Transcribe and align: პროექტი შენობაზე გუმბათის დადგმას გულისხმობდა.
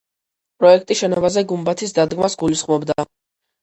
პროექტი 0.63 0.97
შენობაზე 1.03 1.45
გუმბათის 1.53 1.97
დადგმას 2.01 2.41
გულისხმობდა. 2.45 3.03